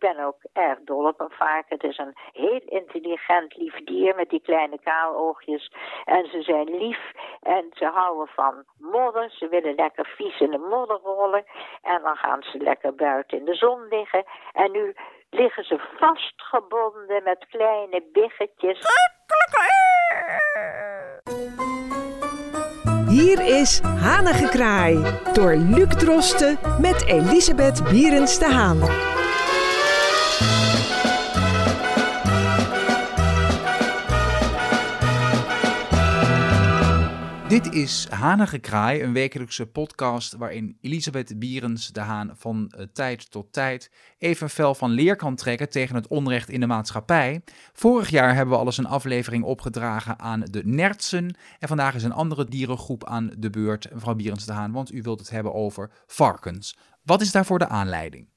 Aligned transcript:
ben 0.00 0.24
ook 0.24 0.40
erg 0.52 0.78
dol 0.84 1.06
op 1.06 1.20
een 1.20 1.30
varken. 1.30 1.76
Het 1.78 1.82
is 1.82 1.98
een 1.98 2.16
heel 2.32 2.60
intelligent, 2.64 3.56
lief 3.56 3.74
dier 3.84 4.14
met 4.14 4.30
die 4.30 4.40
kleine 4.40 4.80
kaaloogjes. 4.80 5.72
En 6.04 6.26
ze 6.26 6.42
zijn 6.42 6.78
lief 6.78 7.12
en 7.40 7.66
ze 7.72 7.84
houden 7.84 8.28
van 8.34 8.64
modder. 8.78 9.30
Ze 9.30 9.48
willen 9.48 9.74
lekker 9.74 10.06
vies 10.16 10.40
in 10.40 10.50
de 10.50 10.58
modder 10.58 11.00
rollen. 11.02 11.44
En 11.82 12.02
dan 12.02 12.16
gaan 12.16 12.42
ze 12.42 12.58
lekker 12.58 12.94
buiten 12.94 13.38
in 13.38 13.44
de 13.44 13.54
zon 13.54 13.88
liggen. 13.88 14.24
En 14.52 14.70
nu 14.72 14.94
liggen 15.30 15.64
ze 15.64 15.78
vastgebonden 15.98 17.22
met 17.22 17.46
kleine 17.48 18.02
biggetjes. 18.12 18.86
Hier 23.08 23.60
is 23.60 23.80
Hanengekraai 23.80 24.94
door 25.32 25.54
Luc 25.54 25.88
Drosten 25.88 26.58
met 26.80 27.06
Elisabeth 27.06 27.84
Bierens 27.90 28.38
de 28.38 28.44
Haan. 28.44 29.09
Dit 37.50 37.74
is 37.74 38.08
Hanengekraai, 38.08 39.02
een 39.02 39.12
wekelijkse 39.12 39.66
podcast 39.66 40.36
waarin 40.36 40.76
Elisabeth 40.80 41.38
Bierens 41.38 41.92
de 41.92 42.00
Haan 42.00 42.30
van 42.36 42.72
uh, 42.76 42.86
tijd 42.92 43.30
tot 43.30 43.52
tijd 43.52 43.90
even 44.18 44.50
fel 44.50 44.74
van 44.74 44.90
leer 44.90 45.16
kan 45.16 45.34
trekken 45.34 45.68
tegen 45.68 45.94
het 45.94 46.06
onrecht 46.06 46.48
in 46.48 46.60
de 46.60 46.66
maatschappij. 46.66 47.42
Vorig 47.72 48.10
jaar 48.10 48.34
hebben 48.34 48.54
we 48.54 48.60
al 48.60 48.66
eens 48.66 48.78
een 48.78 48.86
aflevering 48.86 49.44
opgedragen 49.44 50.18
aan 50.18 50.40
de 50.50 50.62
nertsen 50.64 51.36
en 51.58 51.68
vandaag 51.68 51.94
is 51.94 52.02
een 52.02 52.12
andere 52.12 52.44
dierengroep 52.44 53.04
aan 53.04 53.30
de 53.38 53.50
beurt, 53.50 53.92
mevrouw 53.92 54.14
Bierens 54.14 54.46
de 54.46 54.52
Haan, 54.52 54.72
want 54.72 54.92
u 54.92 55.02
wilt 55.02 55.20
het 55.20 55.30
hebben 55.30 55.54
over 55.54 55.90
varkens. 56.06 56.78
Wat 57.02 57.20
is 57.20 57.32
daarvoor 57.32 57.58
de 57.58 57.68
aanleiding? 57.68 58.28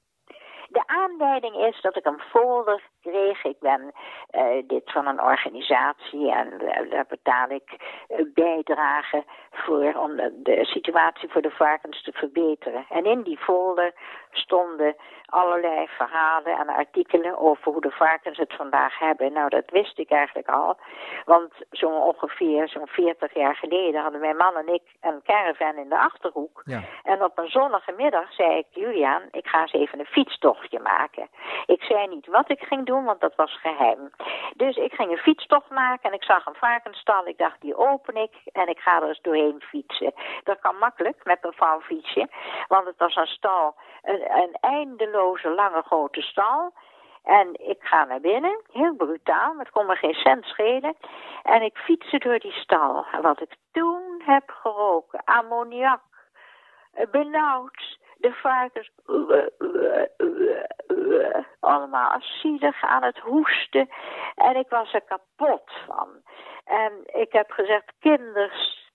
Aanleiding 1.02 1.54
is 1.54 1.80
dat 1.80 1.96
ik 1.96 2.04
een 2.04 2.20
folder 2.30 2.82
kreeg. 3.02 3.44
Ik 3.44 3.58
ben 3.60 3.92
uh, 4.32 4.62
dit 4.66 4.92
van 4.92 5.06
een 5.06 5.22
organisatie 5.22 6.32
en 6.32 6.48
uh, 6.62 6.90
daar 6.90 7.06
betaal 7.08 7.48
ik 7.50 7.68
uh, 8.08 8.18
bijdragen 8.34 9.24
voor 9.50 9.94
om 9.94 10.16
de, 10.16 10.40
de, 10.42 10.64
situatie 10.64 11.28
voor 11.28 11.42
de 11.42 11.50
varkens 11.50 12.02
te 12.02 12.12
verbeteren. 12.12 12.86
En 12.88 13.04
in 13.04 13.22
die 13.22 13.38
folder 13.38 13.92
stonden 14.30 14.96
allerlei 15.26 15.86
verhalen 15.88 16.58
en 16.58 16.68
artikelen 16.68 17.38
over 17.38 17.72
hoe 17.72 17.80
de 17.80 17.90
varkens 17.90 18.38
het 18.38 18.54
vandaag 18.54 18.98
hebben. 18.98 19.32
Nou, 19.32 19.48
dat 19.48 19.70
wist 19.70 19.98
ik 19.98 20.10
eigenlijk 20.10 20.48
al. 20.48 20.76
Want 21.24 21.52
zo'n 21.70 22.02
ongeveer 22.02 22.68
zo'n 22.68 22.86
40 22.86 23.34
jaar 23.34 23.56
geleden 23.56 24.02
hadden 24.02 24.20
mijn 24.20 24.36
man 24.36 24.56
en 24.56 24.74
ik 24.74 24.82
een 25.00 25.22
caravan 25.22 25.76
in 25.76 25.88
de 25.88 25.98
Achterhoek. 25.98 26.62
Ja. 26.64 26.82
En 27.02 27.22
op 27.22 27.38
een 27.38 27.50
zonnige 27.50 27.92
middag 27.96 28.32
zei 28.32 28.58
ik, 28.58 28.66
Julian, 28.70 29.22
ik 29.30 29.46
ga 29.46 29.60
eens 29.60 29.72
even 29.72 29.98
een 29.98 30.14
fietstochtje 30.16 30.80
maken. 30.84 31.28
Ik 31.66 31.82
zei 31.82 32.06
niet 32.08 32.26
wat 32.26 32.50
ik 32.50 32.60
ging 32.62 32.86
doen, 32.86 33.04
want 33.04 33.20
dat 33.20 33.34
was 33.34 33.60
geheim. 33.60 34.10
Dus 34.56 34.76
ik 34.76 34.92
ging 34.92 35.10
een 35.10 35.26
fietstocht 35.28 35.70
maken 35.70 36.10
en 36.10 36.16
ik 36.16 36.24
zag 36.24 36.46
een 36.46 36.54
varkensstal. 36.54 37.26
Ik 37.26 37.38
dacht, 37.38 37.60
die 37.60 37.76
open 37.76 38.16
ik 38.16 38.32
en 38.52 38.68
ik 38.68 38.78
ga 38.78 39.02
er 39.02 39.08
eens 39.08 39.20
doorheen 39.20 39.60
fietsen. 39.60 40.12
Dat 40.44 40.60
kan 40.60 40.76
makkelijk 40.76 41.24
met 41.24 41.38
een 41.40 41.52
vouwfietsje, 41.52 42.28
want 42.68 42.86
het 42.86 42.98
was 42.98 43.16
een 43.16 43.26
stal, 43.26 43.74
een, 44.02 44.56
eindeloze 44.60 45.50
lange 45.50 45.82
grote 45.82 46.20
stal. 46.22 46.72
En 47.24 47.48
ik 47.68 47.78
ga 47.80 48.04
naar 48.04 48.20
binnen, 48.20 48.60
heel 48.72 48.94
brutaal, 48.94 49.54
het 49.58 49.70
kon 49.70 49.86
me 49.86 49.94
geen 49.94 50.14
cent 50.14 50.44
schelen. 50.44 50.96
En 51.42 51.62
ik 51.62 51.76
fietste 51.76 52.18
door 52.18 52.38
die 52.38 52.52
stal. 52.52 53.06
Wat 53.22 53.40
ik 53.40 53.56
toen 53.72 54.22
heb 54.24 54.50
geroken, 54.50 55.24
ammoniak, 55.24 56.00
benauwd, 57.10 57.98
de 58.24 58.32
varkens 58.32 58.90
allemaal 61.60 62.20
zielig 62.20 62.82
aan 62.82 63.02
het 63.02 63.18
hoesten. 63.18 63.88
En 64.34 64.56
ik 64.56 64.68
was 64.68 64.92
er 64.92 65.00
kapot 65.00 65.70
van. 65.86 66.08
En 66.64 66.92
ik 67.04 67.32
heb 67.32 67.50
gezegd, 67.50 67.92
kinders, 67.98 68.90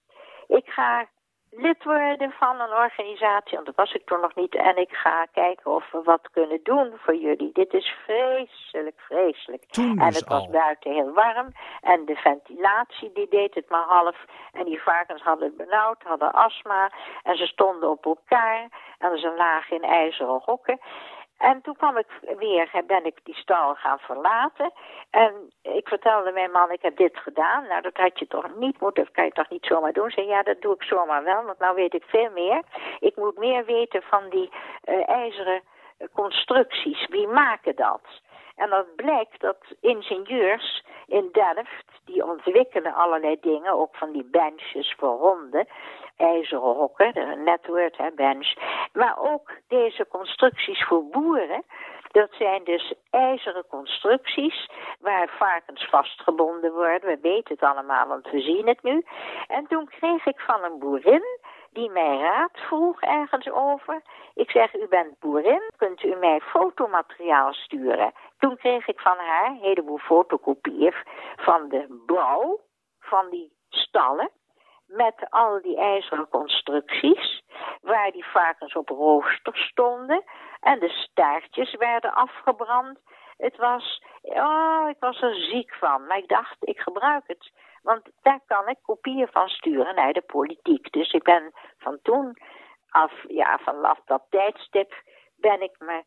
ik 0.48 0.70
ga 0.70 1.08
lid 1.52 1.84
worden 1.84 2.32
van 2.32 2.60
een 2.60 2.74
organisatie, 2.74 3.54
want 3.54 3.66
dat 3.66 3.76
was 3.76 3.94
ik 3.94 4.06
toen 4.06 4.22
nog 4.22 4.36
niet. 4.36 4.56
En 4.56 4.78
ik 4.78 4.92
ga 4.92 5.26
kijken 5.26 5.72
of 5.72 5.92
we 5.92 6.02
wat 6.04 6.30
kunnen 6.32 6.60
doen 6.64 6.92
voor 6.98 7.16
jullie. 7.16 7.50
Dit 7.54 7.74
is 7.74 7.96
vreselijk, 8.06 9.00
vreselijk. 9.00 9.64
Toen 9.70 10.00
en 10.00 10.14
het 10.14 10.28
was 10.28 10.50
buiten 10.50 10.94
heel 10.94 11.14
warm. 11.14 11.52
En 11.82 12.06
de 12.06 12.16
ventilatie 12.16 13.12
die 13.14 13.28
deed 13.30 13.56
het 13.56 13.70
maar 13.70 13.88
half. 13.88 14.26
En 14.52 14.66
die 14.66 14.82
varkens 14.82 15.22
hadden 15.22 15.48
het 15.48 15.58
benauwd, 15.58 16.04
hadden 16.04 16.32
astma. 16.32 16.92
En 17.24 17.38
ze 17.38 17.46
stonden 17.46 17.90
op 17.90 18.06
elkaar. 18.06 18.68
En 18.98 19.18
ze 19.18 19.34
lagen 19.38 19.76
in 19.76 19.90
ijzeren 19.90 20.42
hokken. 20.46 20.80
En 21.40 21.62
toen 21.62 21.76
kwam 21.76 21.98
ik 21.98 22.08
weer, 22.38 22.84
ben 22.88 23.06
ik 23.06 23.20
die 23.24 23.36
stal 23.36 23.76
gaan 23.76 24.00
verlaten. 24.00 24.72
En 25.10 25.52
ik 25.62 25.88
vertelde 25.88 26.32
mijn 26.32 26.52
man, 26.52 26.72
ik 26.72 26.82
heb 26.82 26.98
dit 26.98 27.18
gedaan. 27.18 27.68
Nou, 27.68 27.82
dat 27.82 27.98
had 27.98 28.20
je 28.20 28.28
toch 28.28 28.56
niet 28.56 28.80
moeten, 28.80 29.04
dat 29.04 29.14
kan 29.14 29.26
je 29.26 29.32
toch 29.32 29.50
niet 29.50 29.66
zomaar 29.66 29.94
doen? 29.94 30.10
Zei, 30.10 30.28
ja, 30.28 30.44
dat 30.44 30.62
doe 30.62 30.74
ik 30.74 30.84
zomaar 30.84 31.24
wel, 31.24 31.44
want 31.44 31.60
nou 31.60 31.76
weet 31.76 31.94
ik 31.94 32.04
veel 32.04 32.30
meer. 32.32 32.62
Ik 33.00 33.16
moet 33.16 33.38
meer 33.38 33.66
weten 33.66 34.02
van 34.02 34.30
die 34.30 34.50
uh, 34.86 35.10
ijzeren 35.10 35.62
constructies. 36.14 37.08
Wie 37.08 37.28
maken 37.28 37.76
dat? 37.76 38.02
En 38.56 38.70
dat 38.70 38.96
blijkt 38.96 39.42
dat 39.42 39.58
ingenieurs 39.82 40.84
in 41.08 41.30
Delft, 41.32 41.86
die 42.06 42.26
ontwikkelen 42.26 42.94
allerlei 42.94 43.38
dingen, 43.42 43.74
ook 43.74 43.96
van 43.96 44.12
die 44.12 44.24
benches 44.24 44.96
voor 44.98 45.18
honden, 45.18 45.68
ijzeren 46.20 46.74
hokken, 46.74 47.44
net 47.44 47.68
woord, 47.68 47.98
hè, 47.98 48.12
bench. 48.12 48.54
Maar 48.94 49.18
ook 49.18 49.52
deze 49.68 50.08
constructies 50.08 50.84
voor 50.84 51.06
boeren, 51.06 51.64
dat 52.12 52.30
zijn 52.32 52.64
dus 52.64 52.94
ijzeren 53.10 53.66
constructies 53.68 54.70
waar 55.00 55.30
varkens 55.38 55.90
vastgebonden 55.90 56.74
worden. 56.74 57.10
We 57.10 57.18
weten 57.22 57.54
het 57.54 57.64
allemaal, 57.64 58.08
want 58.08 58.30
we 58.30 58.40
zien 58.40 58.68
het 58.68 58.84
nu. 58.84 59.06
En 59.48 59.68
toen 59.68 59.88
kreeg 59.88 60.26
ik 60.26 60.40
van 60.40 60.64
een 60.64 60.80
boerin 60.80 61.24
die 61.72 61.90
mij 61.90 62.18
raad 62.18 62.52
vroeg 62.54 63.02
ergens 63.02 63.52
over. 63.52 64.02
Ik 64.34 64.52
zeg, 64.52 64.76
u 64.76 64.88
bent 64.88 65.20
boerin, 65.20 65.62
kunt 65.78 66.04
u 66.04 66.16
mij 66.16 66.40
fotomateriaal 66.40 67.54
sturen? 67.54 68.12
Toen 68.38 68.58
kreeg 68.58 68.88
ik 68.88 69.00
van 69.00 69.18
haar 69.18 69.46
een 69.46 69.60
heleboel 69.62 69.98
fotokopieën 69.98 70.94
van 71.36 71.70
de 71.70 72.04
bouw 72.06 72.60
van 73.00 73.30
die 73.30 73.54
stallen 73.70 74.30
met 74.90 75.30
al 75.30 75.62
die 75.62 75.78
ijzeren 75.78 76.30
constructies, 76.30 77.44
waar 77.82 78.12
die 78.12 78.26
varkens 78.26 78.74
op 78.74 78.90
rooster 78.90 79.58
stonden 79.58 80.24
en 80.60 80.80
de 80.80 80.90
staartjes 80.90 81.76
werden 81.76 82.14
afgebrand. 82.14 83.00
Het 83.38 83.58
was, 83.58 84.04
oh, 84.22 84.90
ik 84.90 85.00
was 85.00 85.22
er 85.22 85.36
ziek 85.36 85.74
van, 85.74 86.08
maar 86.08 86.18
ik 86.18 86.28
dacht, 86.28 86.56
ik 86.60 86.80
gebruik 86.80 87.24
het. 87.28 87.52
Want 87.82 88.02
daar 88.22 88.40
kan 88.48 88.68
ik 88.68 88.78
kopieën 88.82 89.28
van 89.32 89.48
sturen 89.48 89.96
naar 89.96 90.14
de 90.14 90.22
politiek. 90.22 90.92
Dus 90.92 91.12
ik 91.12 91.24
ben 91.24 91.52
van 91.78 92.00
toen 92.02 92.38
af, 92.90 93.14
ja, 93.28 93.58
vanaf 93.58 94.00
dat 94.06 94.24
tijdstip 94.30 94.94
ben 95.36 95.62
ik 95.62 95.76
me 95.80 96.04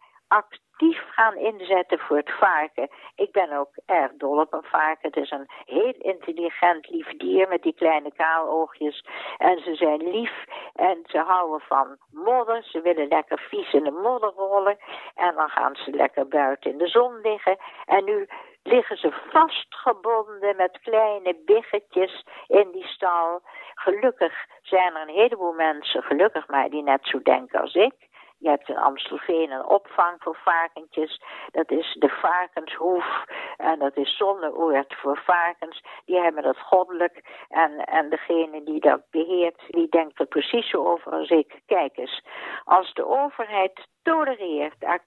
actief 0.82 1.02
gaan 1.10 1.36
inzetten 1.36 1.98
voor 1.98 2.16
het 2.16 2.30
varken. 2.30 2.88
Ik 3.14 3.32
ben 3.32 3.52
ook 3.52 3.70
erg 3.86 4.10
dol 4.12 4.40
op 4.40 4.52
een 4.52 4.62
varken. 4.62 5.10
Het 5.10 5.16
is 5.16 5.30
een 5.30 5.48
heel 5.64 5.94
intelligent, 5.98 6.88
lief 6.88 7.08
dier 7.16 7.48
met 7.48 7.62
die 7.62 7.74
kleine 7.74 8.12
kaaloogjes. 8.12 9.04
En 9.38 9.58
ze 9.58 9.74
zijn 9.74 10.10
lief 10.10 10.44
en 10.74 10.98
ze 11.04 11.18
houden 11.18 11.60
van 11.60 11.96
modder. 12.10 12.62
Ze 12.62 12.80
willen 12.80 13.08
lekker 13.08 13.38
vies 13.38 13.72
in 13.72 13.84
de 13.84 13.90
modder 13.90 14.32
rollen. 14.36 14.78
En 15.14 15.34
dan 15.34 15.48
gaan 15.48 15.76
ze 15.76 15.90
lekker 15.90 16.28
buiten 16.28 16.70
in 16.70 16.78
de 16.78 16.88
zon 16.88 17.20
liggen. 17.20 17.56
En 17.86 18.04
nu 18.04 18.28
liggen 18.62 18.96
ze 18.96 19.12
vastgebonden 19.30 20.56
met 20.56 20.80
kleine 20.82 21.36
biggetjes 21.44 22.24
in 22.46 22.68
die 22.72 22.86
stal. 22.86 23.40
Gelukkig 23.74 24.34
zijn 24.62 24.94
er 24.94 25.02
een 25.02 25.14
heleboel 25.14 25.52
mensen, 25.52 26.02
gelukkig 26.02 26.48
maar, 26.48 26.70
die 26.70 26.82
net 26.82 27.00
zo 27.02 27.22
denken 27.22 27.60
als 27.60 27.74
ik. 27.74 28.10
Je 28.42 28.48
hebt 28.48 28.68
in 28.68 28.76
Amstelveen 28.76 29.50
een 29.50 29.64
opvang 29.64 30.22
voor 30.22 30.36
varkentjes. 30.36 31.22
Dat 31.50 31.70
is 31.70 31.96
de 31.98 32.08
varkenshoef. 32.08 33.24
En 33.56 33.78
dat 33.78 33.96
is 33.96 34.16
zonneoord 34.16 34.94
voor 34.94 35.18
varkens. 35.24 35.82
Die 36.04 36.20
hebben 36.20 36.42
dat 36.42 36.58
goddelijk. 36.58 37.44
En, 37.48 37.84
en 37.84 38.10
degene 38.10 38.62
die 38.62 38.80
dat 38.80 39.00
beheert, 39.10 39.62
die 39.68 39.88
denkt 39.88 40.18
er 40.18 40.26
precies 40.26 40.70
zo 40.70 40.84
over 40.84 41.12
als 41.12 41.30
ik. 41.30 41.60
Kijk 41.66 41.96
eens, 41.96 42.24
als 42.64 42.94
de 42.94 43.06
overheid 43.06 43.86
tolereert, 44.02 44.84
à 44.84 44.98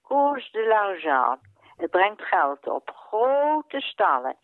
de 0.51 0.65
l'argent, 0.67 1.39
het 1.77 1.91
brengt 1.91 2.21
geld 2.21 2.67
op, 2.67 2.91
grote 3.09 3.81
stallen. 3.81 4.35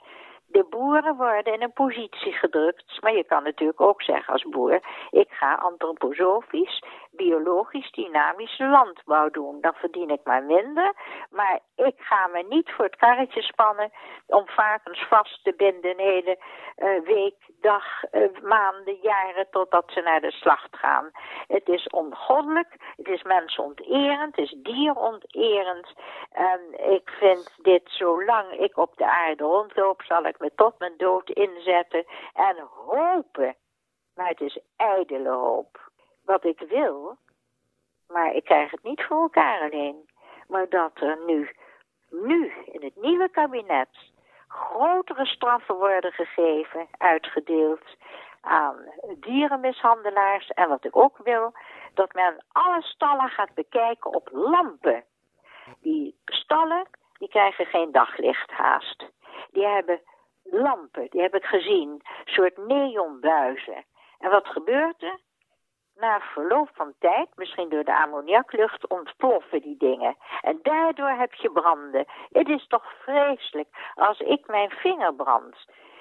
De 0.51 0.65
boeren 0.69 1.15
worden 1.15 1.53
in 1.53 1.61
een 1.61 1.73
positie 1.73 2.33
gedrukt, 2.33 3.01
maar 3.01 3.15
je 3.15 3.23
kan 3.23 3.43
natuurlijk 3.43 3.81
ook 3.81 4.01
zeggen 4.01 4.33
als 4.33 4.43
boer, 4.43 4.79
ik 5.09 5.29
ga 5.29 5.53
antroposofisch, 5.53 6.83
biologisch, 7.23 7.91
dynamisch 7.91 8.57
landbouw 8.57 9.29
doen. 9.29 9.61
Dan 9.61 9.73
verdien 9.73 10.09
ik 10.09 10.23
maar 10.23 10.43
minder, 10.43 10.93
maar 11.29 11.59
ik 11.75 11.95
ga 11.97 12.27
me 12.27 12.45
niet 12.49 12.71
voor 12.71 12.85
het 12.85 12.95
karretje 12.95 13.41
spannen 13.41 13.91
om 14.27 14.47
varkens 14.47 15.05
vast 15.09 15.43
te 15.43 15.53
binden 15.57 15.91
een 15.91 16.05
hele 16.05 16.37
uh, 16.77 17.05
week, 17.05 17.35
dag, 17.61 17.85
uh, 18.11 18.41
maanden, 18.41 18.97
jaren 19.01 19.47
totdat 19.51 19.85
ze 19.87 20.01
naar 20.01 20.21
de 20.21 20.31
slacht 20.31 20.75
gaan. 20.77 21.11
Het 21.47 21.67
is 21.67 21.87
ongoddelijk, 21.87 22.75
het 22.95 23.07
is 23.07 23.23
mensonterend, 23.23 24.35
het 24.35 24.45
is 24.45 24.55
dieronterend. 24.57 25.93
En 26.31 26.91
ik 26.93 27.09
vind 27.09 27.57
dit, 27.61 27.83
zolang 27.85 28.51
ik 28.51 28.77
op 28.77 28.97
de 28.97 29.09
aarde 29.09 29.43
rondloop, 29.43 30.01
zal 30.01 30.23
ik 30.25 30.39
me 30.39 30.51
tot 30.55 30.79
mijn 30.79 30.97
dood 30.97 31.29
inzetten 31.29 32.05
en 32.33 32.55
hopen. 32.85 33.55
Maar 34.15 34.27
het 34.27 34.41
is 34.41 34.59
ijdele 34.75 35.29
hoop. 35.29 35.90
Wat 36.25 36.43
ik 36.43 36.59
wil, 36.59 37.17
maar 38.07 38.33
ik 38.33 38.43
krijg 38.43 38.71
het 38.71 38.83
niet 38.83 39.03
voor 39.03 39.21
elkaar 39.21 39.61
alleen. 39.61 40.09
Maar 40.47 40.69
dat 40.69 40.91
er 40.93 41.17
nu, 41.25 41.55
nu 42.09 42.53
in 42.65 42.83
het 42.83 42.95
nieuwe 42.95 43.29
kabinet 43.29 43.89
grotere 44.51 45.25
straffen 45.25 45.75
worden 45.75 46.11
gegeven, 46.11 46.87
uitgedeeld 46.97 47.83
aan 48.41 48.75
dierenmishandelaars. 49.19 50.47
En 50.47 50.69
wat 50.69 50.85
ik 50.85 50.95
ook 50.95 51.17
wil, 51.17 51.53
dat 51.93 52.13
men 52.13 52.43
alle 52.51 52.81
stallen 52.81 53.29
gaat 53.29 53.53
bekijken 53.53 54.13
op 54.13 54.29
lampen. 54.31 55.03
Die 55.81 56.19
stallen, 56.25 56.87
die 57.17 57.29
krijgen 57.29 57.65
geen 57.65 57.91
daglicht 57.91 58.51
haast. 58.51 59.05
Die 59.51 59.65
hebben 59.65 60.01
lampen, 60.43 61.07
die 61.09 61.21
heb 61.21 61.35
ik 61.35 61.45
gezien, 61.45 62.01
soort 62.25 62.57
neonbuizen. 62.57 63.85
En 64.19 64.29
wat 64.29 64.47
gebeurt 64.47 65.03
er? 65.03 65.19
Na 65.95 66.19
verloop 66.19 66.69
van 66.73 66.93
tijd, 66.99 67.27
misschien 67.35 67.69
door 67.69 67.83
de 67.83 67.97
ammoniaklucht, 67.97 68.87
ontploffen 68.87 69.61
die 69.61 69.77
dingen. 69.77 70.15
En 70.41 70.59
daardoor 70.61 71.09
heb 71.09 71.33
je 71.33 71.51
branden. 71.51 72.05
Het 72.29 72.49
is 72.49 72.67
toch 72.67 72.93
vreselijk 73.03 73.67
als 73.95 74.19
ik 74.19 74.47
mijn 74.47 74.69
vinger 74.69 75.13
brand 75.13 75.55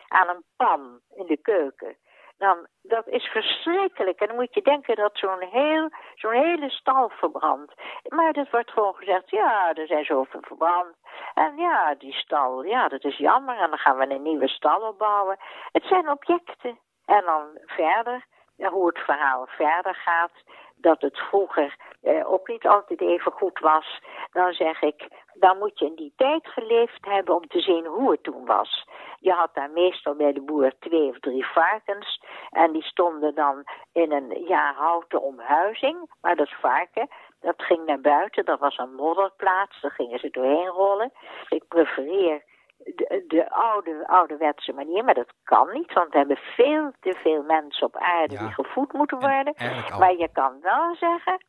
aan 0.08 0.28
een 0.28 0.44
pan 0.56 1.00
in 1.14 1.26
de 1.26 1.37
keuken. 1.37 1.96
Dan, 2.38 2.66
dat 2.82 3.08
is 3.08 3.25
verschrikkelijk. 3.25 4.20
En 4.20 4.26
dan 4.26 4.37
moet 4.37 4.54
je 4.54 4.62
denken 4.62 4.96
dat 4.96 5.19
zo'n 5.19 5.42
heel, 5.50 5.88
zo'n 6.14 6.32
hele 6.32 6.70
stal 6.70 7.08
verbrandt. 7.08 7.75
Maar 8.08 8.32
dat 8.32 8.50
wordt 8.50 8.70
gewoon 8.70 8.94
gezegd, 8.94 9.31
ja, 9.31 9.75
er 9.75 9.87
zijn 9.87 10.04
zoveel 10.04 10.40
verbrand. 10.42 10.94
En 11.34 11.56
ja, 11.56 11.94
die 11.94 12.12
stal, 12.12 12.62
ja, 12.62 12.88
dat 12.88 13.04
is 13.04 13.16
jammer. 13.16 13.58
En 13.58 13.69
dan 13.69 13.78
gaan 13.78 13.96
we 13.96 14.10
een 14.10 14.22
nieuwe 14.22 14.48
stal 14.48 14.81
opbouwen. 14.81 15.37
Het 15.72 15.84
zijn 15.84 16.10
objecten. 16.10 16.78
En 17.04 17.25
dan 17.25 17.58
verder 17.66 18.26
hoe 18.68 18.86
het 18.86 18.98
verhaal 18.98 19.46
verder 19.46 19.94
gaat, 19.94 20.32
dat 20.76 21.00
het 21.00 21.18
vroeger 21.18 21.76
eh, 22.02 22.32
ook 22.32 22.48
niet 22.48 22.66
altijd 22.66 23.00
even 23.00 23.32
goed 23.32 23.58
was, 23.58 24.00
dan 24.32 24.52
zeg 24.52 24.82
ik, 24.82 25.08
dan 25.34 25.58
moet 25.58 25.78
je 25.78 25.86
in 25.86 25.94
die 25.94 26.12
tijd 26.16 26.46
geleefd 26.46 27.04
hebben 27.04 27.34
om 27.34 27.46
te 27.46 27.60
zien 27.60 27.86
hoe 27.86 28.10
het 28.10 28.22
toen 28.22 28.44
was. 28.46 28.88
Je 29.18 29.32
had 29.32 29.54
daar 29.54 29.70
meestal 29.70 30.14
bij 30.14 30.32
de 30.32 30.40
boer 30.40 30.72
twee 30.78 31.08
of 31.08 31.18
drie 31.18 31.46
varkens 31.46 32.22
en 32.50 32.72
die 32.72 32.82
stonden 32.82 33.34
dan 33.34 33.64
in 33.92 34.12
een 34.12 34.44
ja, 34.46 34.74
houten 34.76 35.22
omhuizing, 35.22 36.10
maar 36.20 36.36
dat 36.36 36.50
varken, 36.50 37.08
dat 37.40 37.62
ging 37.62 37.86
naar 37.86 38.00
buiten, 38.00 38.44
dat 38.44 38.58
was 38.58 38.78
een 38.78 38.94
modderplaats, 38.94 39.80
daar 39.80 39.90
gingen 39.90 40.18
ze 40.18 40.30
doorheen 40.30 40.66
rollen. 40.66 41.12
Ik 41.48 41.68
prefereer 41.68 42.42
de, 42.84 43.24
de 43.28 43.39
oude, 43.60 44.06
ouderwetse 44.06 44.72
manier, 44.72 45.04
maar 45.04 45.14
dat 45.14 45.32
kan 45.42 45.72
niet, 45.72 45.92
want 45.92 46.12
we 46.12 46.18
hebben 46.18 46.36
veel 46.36 46.92
te 47.00 47.14
veel 47.22 47.42
mensen 47.42 47.86
op 47.86 47.96
aarde 47.96 48.38
die 48.38 48.52
gevoed 48.52 48.92
moeten 48.92 49.18
worden. 49.18 49.54
Maar 49.98 50.14
je 50.14 50.28
kan 50.32 50.60
wel 50.60 50.94
zeggen, 50.94 51.44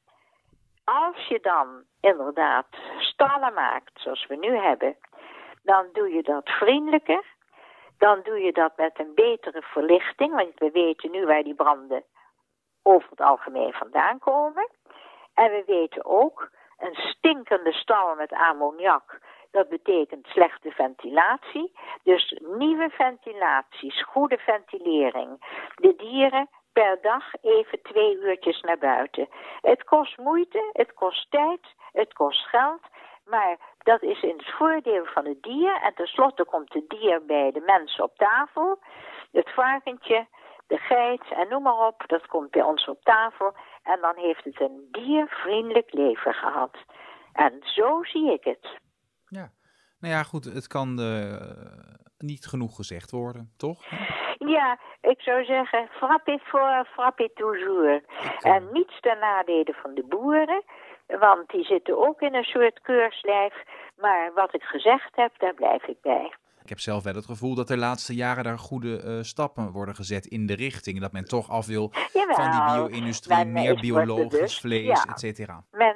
als 0.83 1.27
je 1.27 1.39
dan 1.41 1.83
inderdaad 1.99 2.67
stallen 2.97 3.53
maakt, 3.53 3.91
zoals 3.93 4.27
we 4.27 4.35
nu 4.35 4.57
hebben, 4.57 4.97
dan 5.63 5.85
doe 5.91 6.13
je 6.13 6.23
dat 6.23 6.49
vriendelijker. 6.49 7.23
Dan 7.97 8.19
doe 8.23 8.39
je 8.39 8.51
dat 8.51 8.77
met 8.77 8.99
een 8.99 9.13
betere 9.15 9.61
verlichting, 9.61 10.33
want 10.33 10.51
we 10.55 10.71
weten 10.71 11.11
nu 11.11 11.25
waar 11.25 11.43
die 11.43 11.55
branden 11.55 12.03
over 12.83 13.09
het 13.09 13.21
algemeen 13.21 13.73
vandaan 13.73 14.19
komen. 14.19 14.69
En 15.33 15.51
we 15.51 15.63
weten 15.65 16.05
ook, 16.05 16.49
een 16.77 16.95
stinkende 16.95 17.73
stal 17.73 18.15
met 18.15 18.31
ammoniak, 18.31 19.19
dat 19.51 19.69
betekent 19.69 20.27
slechte 20.27 20.71
ventilatie. 20.71 21.71
Dus 22.03 22.39
nieuwe 22.43 22.89
ventilaties, 22.89 24.03
goede 24.03 24.37
ventilering. 24.37 25.29
De 25.75 25.95
dieren 25.95 26.49
per 26.73 26.97
dag 27.01 27.23
even 27.41 27.81
twee 27.81 28.15
uurtjes 28.15 28.61
naar 28.61 28.77
buiten. 28.77 29.27
Het 29.61 29.83
kost 29.83 30.17
moeite, 30.17 30.69
het 30.73 30.93
kost 30.93 31.31
tijd, 31.31 31.61
het 31.91 32.13
kost 32.13 32.47
geld. 32.47 32.81
Maar 33.25 33.57
dat 33.77 34.01
is 34.01 34.21
in 34.21 34.37
het 34.37 34.51
voordeel 34.51 35.05
van 35.05 35.25
het 35.25 35.43
dier. 35.43 35.81
En 35.81 35.93
tenslotte 35.93 36.45
komt 36.45 36.73
het 36.73 36.89
dier 36.89 37.25
bij 37.25 37.51
de 37.51 37.59
mensen 37.59 38.03
op 38.03 38.15
tafel. 38.15 38.79
Het 39.31 39.49
varkentje, 39.49 40.27
de 40.67 40.77
geit 40.77 41.23
en 41.29 41.47
noem 41.49 41.63
maar 41.63 41.87
op, 41.87 42.03
dat 42.07 42.27
komt 42.27 42.51
bij 42.51 42.61
ons 42.61 42.87
op 42.87 43.03
tafel. 43.03 43.53
En 43.83 43.99
dan 44.01 44.15
heeft 44.15 44.43
het 44.43 44.59
een 44.59 44.87
diervriendelijk 44.91 45.93
leven 45.93 46.33
gehad. 46.33 46.77
En 47.33 47.59
zo 47.61 48.03
zie 48.03 48.31
ik 48.31 48.43
het. 48.43 48.79
Ja, 49.39 49.51
nou 49.99 50.13
ja, 50.13 50.23
goed, 50.23 50.45
het 50.45 50.67
kan 50.67 50.99
uh, 50.99 51.35
niet 52.17 52.45
genoeg 52.45 52.75
gezegd 52.75 53.11
worden, 53.11 53.53
toch? 53.57 53.83
Ja, 54.37 54.79
ik 55.01 55.21
zou 55.21 55.43
zeggen, 55.43 55.87
frappe 55.91 56.39
voor, 56.43 56.87
frappe 56.93 57.31
toujours. 57.35 58.03
Uh... 58.45 58.55
En 58.55 58.67
niets 58.71 58.99
ten 58.99 59.19
nadele 59.19 59.75
van 59.81 59.93
de 59.93 60.05
boeren, 60.09 60.63
want 61.07 61.49
die 61.49 61.63
zitten 61.63 62.07
ook 62.07 62.21
in 62.21 62.35
een 62.35 62.43
soort 62.43 62.81
keurslijf. 62.81 63.53
Maar 63.97 64.31
wat 64.33 64.53
ik 64.53 64.63
gezegd 64.63 65.15
heb, 65.15 65.39
daar 65.39 65.53
blijf 65.53 65.83
ik 65.83 66.01
bij. 66.01 66.33
Ik 66.63 66.69
heb 66.69 66.79
zelf 66.79 67.03
wel 67.03 67.13
het 67.13 67.25
gevoel 67.25 67.55
dat 67.55 67.67
de 67.67 67.77
laatste 67.77 68.15
jaren 68.15 68.43
daar 68.43 68.59
goede 68.59 69.03
uh, 69.03 69.21
stappen 69.21 69.71
worden 69.71 69.95
gezet 69.95 70.25
in 70.25 70.45
de 70.45 70.55
richting. 70.55 70.99
Dat 71.01 71.11
men 71.11 71.25
toch 71.25 71.49
af 71.49 71.65
wil 71.65 71.91
Jawel, 72.13 72.35
van 72.35 72.51
die 72.51 72.73
bio-industrie, 72.73 73.45
meer 73.45 73.79
biologisch 73.79 74.39
dus, 74.39 74.59
vlees, 74.59 75.03
ja, 75.03 75.11
et 75.11 75.19
cetera. 75.19 75.63
Men 75.71 75.95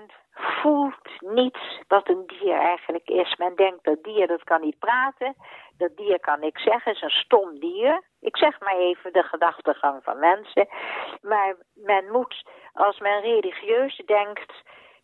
voelt 0.61 1.05
niets 1.19 1.81
wat 1.88 2.09
een 2.09 2.23
dier 2.25 2.57
eigenlijk 2.57 3.07
is. 3.09 3.35
Men 3.35 3.56
denkt 3.56 3.83
dat 3.83 4.03
dier 4.03 4.27
dat 4.27 4.44
kan 4.44 4.62
niet 4.62 4.79
praten, 4.79 5.35
dat 5.77 5.95
dier 5.95 6.19
kan 6.19 6.39
niks 6.39 6.63
zeggen, 6.63 6.91
is 6.91 7.01
een 7.01 7.09
stom 7.09 7.59
dier. 7.59 8.01
Ik 8.19 8.38
zeg 8.38 8.59
maar 8.59 8.77
even 8.77 9.13
de 9.13 9.23
gedachtegang 9.23 10.03
van 10.03 10.19
mensen. 10.19 10.67
Maar 11.21 11.56
men 11.73 12.12
moet, 12.12 12.44
als 12.73 13.00
men 13.00 13.21
religieus 13.21 14.01
denkt, 14.06 14.53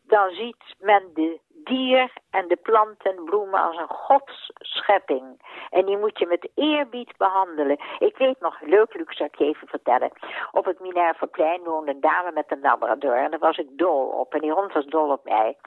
dan 0.03 0.29
ziet 0.29 0.75
men 0.79 1.03
de 1.13 1.39
dier 1.63 2.13
en 2.29 2.47
de 2.47 2.55
planten 2.55 3.17
en 3.17 3.23
bloemen 3.23 3.61
als 3.61 3.77
een 3.77 3.87
godsschepping. 3.87 5.41
En 5.69 5.85
die 5.85 5.97
moet 5.97 6.19
je 6.19 6.27
met 6.27 6.49
eerbied 6.55 7.17
behandelen. 7.17 7.79
Ik 7.99 8.17
weet 8.17 8.39
nog, 8.39 8.61
leuk 8.61 8.93
Luc, 8.93 9.17
zal 9.17 9.25
ik 9.25 9.35
je 9.35 9.45
even 9.45 9.67
vertellen. 9.67 10.11
Op 10.51 10.65
het 10.65 10.79
Minervaplein 10.79 11.63
woonde 11.63 11.91
een 11.91 12.01
dame 12.01 12.31
met 12.31 12.51
een 12.51 12.61
labrador. 12.61 13.15
En 13.15 13.31
daar 13.31 13.39
was 13.39 13.57
ik 13.57 13.77
dol 13.77 14.05
op. 14.05 14.33
En 14.33 14.39
die 14.39 14.51
hond 14.51 14.73
was 14.73 14.85
dol 14.85 15.11
op 15.11 15.23
mij. 15.23 15.57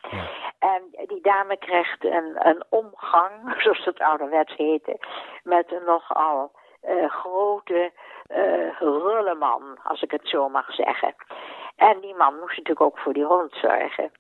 En 0.59 1.07
die 1.07 1.21
dame 1.21 1.57
kreeg 1.57 1.97
een, 1.99 2.47
een 2.49 2.63
omgang, 2.69 3.33
zoals 3.63 3.85
het 3.85 4.01
ouderwets 4.01 4.57
heette, 4.57 4.99
met 5.43 5.73
een 5.73 5.85
nogal 5.85 6.53
uh, 6.89 7.11
grote 7.11 7.93
uh, 8.29 8.79
rulleman, 8.79 9.79
als 9.83 10.03
ik 10.03 10.11
het 10.11 10.29
zo 10.29 10.49
mag 10.49 10.75
zeggen. 10.75 11.15
En 11.77 12.01
die 12.01 12.15
man 12.15 12.35
moest 12.35 12.57
natuurlijk 12.57 12.81
ook 12.81 12.99
voor 12.99 13.13
die 13.13 13.25
hond 13.25 13.55
zorgen. 13.55 14.13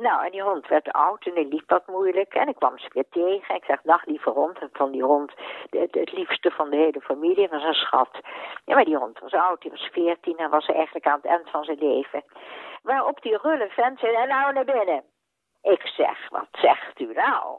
Nou, 0.00 0.24
en 0.24 0.30
die 0.30 0.42
hond 0.42 0.68
werd 0.68 0.92
oud 0.92 1.26
en 1.26 1.34
die 1.34 1.48
liep 1.48 1.70
wat 1.70 1.86
moeilijk. 1.86 2.34
En 2.34 2.48
ik 2.48 2.54
kwam 2.54 2.78
ze 2.78 2.90
weer 2.92 3.08
tegen. 3.10 3.54
Ik 3.54 3.64
zeg, 3.64 3.80
dag 3.82 4.04
lieve 4.04 4.30
hond. 4.30 4.58
En 4.58 4.68
van 4.72 4.90
die 4.90 5.02
hond, 5.02 5.32
het, 5.70 6.12
liefste 6.12 6.50
van 6.50 6.70
de 6.70 6.76
hele 6.76 7.00
familie, 7.00 7.48
was 7.48 7.62
een 7.62 7.74
schat. 7.74 8.18
Ja, 8.64 8.74
maar 8.74 8.84
die 8.84 8.96
hond 8.96 9.18
was 9.18 9.32
oud, 9.32 9.60
die 9.60 9.70
was 9.70 9.88
veertien 9.92 10.36
en 10.36 10.50
was 10.50 10.66
eigenlijk 10.66 11.06
aan 11.06 11.20
het 11.22 11.24
eind 11.24 11.50
van 11.50 11.64
zijn 11.64 11.78
leven. 11.78 12.24
Waarop 12.82 13.22
die 13.22 13.36
rulle 13.36 13.68
vent 13.68 13.98
zei, 13.98 14.26
nou 14.26 14.52
naar 14.52 14.64
binnen. 14.64 15.04
Ik 15.62 15.86
zeg, 15.86 16.28
wat 16.28 16.48
zegt 16.52 17.00
u 17.00 17.12
nou? 17.12 17.58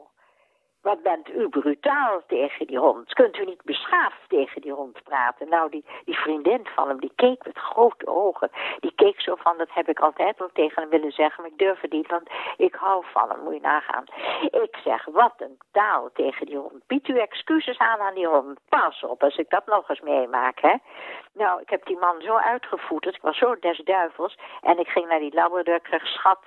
Wat 0.82 1.02
bent 1.02 1.28
u 1.28 1.48
brutaal 1.48 2.22
tegen 2.26 2.66
die 2.66 2.78
hond? 2.78 3.12
Kunt 3.12 3.38
u 3.38 3.44
niet 3.44 3.62
beschaafd 3.64 4.28
tegen 4.28 4.60
die 4.60 4.72
hond 4.72 5.02
praten? 5.02 5.48
Nou, 5.48 5.70
die, 5.70 5.84
die 6.04 6.18
vriendin 6.18 6.66
van 6.74 6.88
hem, 6.88 7.00
die 7.00 7.12
keek 7.14 7.44
met 7.44 7.58
grote 7.58 8.06
ogen. 8.06 8.50
Die 8.80 8.92
keek 8.94 9.20
zo 9.20 9.34
van, 9.34 9.58
dat 9.58 9.68
heb 9.70 9.88
ik 9.88 10.00
altijd 10.00 10.40
al 10.40 10.50
tegen 10.52 10.82
hem 10.82 10.90
willen 10.90 11.12
zeggen, 11.12 11.42
maar 11.42 11.52
ik 11.52 11.58
durf 11.58 11.80
het 11.80 11.92
niet, 11.92 12.10
want 12.10 12.30
ik 12.56 12.74
hou 12.74 13.04
van 13.12 13.28
hem, 13.28 13.40
moet 13.40 13.54
je 13.54 13.60
nagaan. 13.60 14.04
Ik 14.40 14.76
zeg, 14.84 15.04
wat 15.04 15.34
een 15.36 15.58
taal 15.72 16.10
tegen 16.12 16.46
die 16.46 16.56
hond. 16.56 16.86
Biedt 16.86 17.08
u 17.08 17.18
excuses 17.18 17.78
aan 17.78 18.00
aan 18.00 18.14
die 18.14 18.26
hond. 18.26 18.58
Pas 18.68 19.02
op, 19.02 19.22
als 19.22 19.36
ik 19.36 19.50
dat 19.50 19.66
nog 19.66 19.88
eens 19.88 20.00
meemaak, 20.00 20.60
hè. 20.60 20.74
Nou, 21.32 21.60
ik 21.60 21.70
heb 21.70 21.86
die 21.86 21.98
man 21.98 22.20
zo 22.20 22.36
uitgevoerd, 22.36 23.06
ik 23.06 23.22
was 23.22 23.38
zo 23.38 23.56
des 23.60 23.78
duivels. 23.78 24.38
En 24.60 24.78
ik 24.78 24.88
ging 24.88 25.08
naar 25.08 25.20
die 25.20 25.34
labrador, 25.34 25.80
kreeg 25.80 26.06
schat 26.06 26.40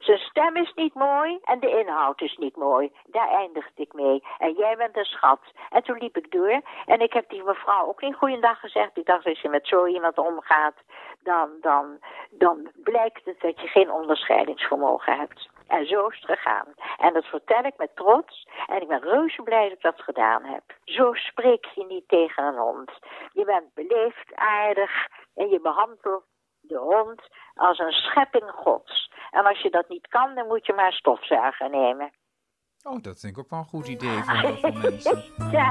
zijn 0.00 0.18
stem 0.18 0.56
is 0.56 0.72
niet 0.74 0.94
mooi 0.94 1.38
en 1.42 1.60
de 1.60 1.78
inhoud 1.78 2.20
is 2.20 2.36
niet 2.36 2.56
mooi. 2.56 2.92
Daar 3.06 3.28
eindigde 3.28 3.82
ik 3.82 3.92
mee. 3.92 4.22
En 4.38 4.52
jij 4.52 4.76
bent 4.76 4.96
een 4.96 5.04
schat. 5.04 5.40
En 5.70 5.82
toen 5.82 5.98
liep 5.98 6.16
ik 6.16 6.30
door. 6.30 6.60
En 6.86 7.00
ik 7.00 7.12
heb 7.12 7.28
die 7.28 7.42
mevrouw 7.42 7.86
ook 7.86 8.00
niet 8.00 8.14
goeiedag 8.14 8.60
gezegd. 8.60 8.96
Ik 8.96 9.06
dacht, 9.06 9.26
als 9.26 9.40
je 9.40 9.48
met 9.48 9.66
zo 9.66 9.86
iemand 9.86 10.18
omgaat, 10.18 10.74
dan, 11.22 11.50
dan, 11.60 11.98
dan 12.30 12.70
blijkt 12.74 13.24
het 13.24 13.40
dat 13.40 13.60
je 13.60 13.66
geen 13.66 13.90
onderscheidingsvermogen 13.90 15.16
hebt. 15.16 15.48
En 15.66 15.86
zo 15.86 16.06
is 16.06 16.16
het 16.20 16.38
gegaan. 16.38 16.66
En 16.98 17.12
dat 17.12 17.24
vertel 17.24 17.64
ik 17.64 17.76
met 17.76 17.96
trots. 17.96 18.48
En 18.66 18.82
ik 18.82 18.88
ben 18.88 19.00
reuze 19.00 19.42
blij 19.42 19.62
dat 19.62 19.72
ik 19.72 19.82
dat 19.82 20.00
gedaan 20.00 20.44
heb. 20.44 20.62
Zo 20.84 21.14
spreek 21.14 21.64
je 21.64 21.84
niet 21.84 22.08
tegen 22.08 22.44
een 22.44 22.58
hond. 22.58 22.90
Je 23.32 23.44
bent 23.44 23.74
beleefd, 23.74 24.34
aardig 24.34 24.90
en 25.34 25.48
je 25.48 25.60
behandelt 25.60 26.24
de 26.60 26.78
hond 26.78 27.22
als 27.54 27.78
een 27.78 27.92
schepping 27.92 28.50
gods. 28.50 29.09
En 29.30 29.44
als 29.46 29.60
je 29.62 29.70
dat 29.70 29.88
niet 29.88 30.06
kan, 30.08 30.34
dan 30.34 30.46
moet 30.46 30.66
je 30.66 30.72
maar 30.72 30.86
een 30.86 30.92
stofzuiger 30.92 31.70
nemen. 31.70 32.10
Oh, 32.82 33.02
dat 33.02 33.20
vind 33.20 33.32
ik 33.32 33.38
ook 33.38 33.50
wel 33.50 33.58
een 33.58 33.64
goed 33.64 33.88
idee 33.88 34.22
voor 34.22 34.36
heel 34.36 34.56
veel 34.56 34.72
mensen. 34.72 35.22
ja, 35.58 35.68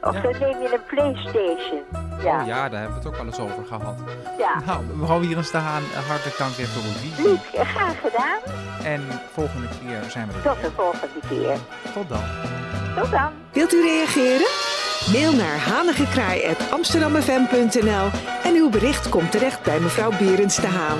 of 0.00 0.14
Ja. 0.14 0.20
dan 0.20 0.38
neem 0.38 0.62
je 0.62 0.72
een 0.74 0.84
Playstation. 0.86 1.82
Ja, 2.22 2.40
Oh 2.40 2.46
ja, 2.46 2.68
daar 2.68 2.80
hebben 2.80 2.98
we 2.98 3.04
het 3.04 3.06
ook 3.06 3.16
wel 3.16 3.26
eens 3.26 3.38
over 3.40 3.64
gehad. 3.66 3.98
ja. 4.38 4.60
Nou, 4.66 4.84
mevrouw 4.84 5.20
Wierens 5.20 5.50
de 5.50 5.58
Haan, 5.58 5.82
eh, 5.82 6.08
hartelijk 6.08 6.38
dank 6.38 6.52
weer 6.54 6.66
voor 6.66 6.82
uw 6.82 6.88
visie. 6.98 7.28
Lief, 7.28 7.50
graag 7.52 8.00
gedaan. 8.00 8.38
En 8.84 9.02
volgende 9.32 9.68
keer 9.68 10.02
zijn 10.10 10.28
we 10.28 10.34
er 10.34 10.42
Tot 10.42 10.54
de 10.54 10.60
weer. 10.60 10.70
volgende 10.70 11.20
keer. 11.28 11.56
Tot 11.92 12.08
dan. 12.08 12.22
Tot 13.02 13.10
dan. 13.10 13.32
Wilt 13.52 13.72
u 13.72 13.82
reageren? 13.82 14.48
Mail 15.12 15.32
naar 15.32 15.58
hanigekraai.amsterdammefm.nl 15.58 18.08
en 18.44 18.54
uw 18.54 18.70
bericht 18.70 19.08
komt 19.08 19.30
terecht 19.32 19.62
bij 19.62 19.80
mevrouw 19.80 20.10
Berends 20.10 20.56
de 20.56 20.66
Haan. 20.66 20.98